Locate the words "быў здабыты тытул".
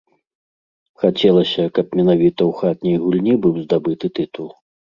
3.47-4.53